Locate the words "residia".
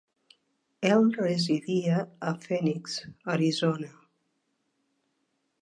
1.17-1.99